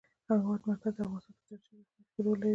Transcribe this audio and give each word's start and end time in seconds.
د 0.25 0.29
هېواد 0.41 0.61
مرکز 0.69 0.93
د 0.95 0.99
افغانستان 1.03 1.33
په 1.37 1.43
ستراتیژیک 1.43 1.87
اهمیت 1.89 2.09
کې 2.13 2.21
رول 2.25 2.37
لري. 2.41 2.49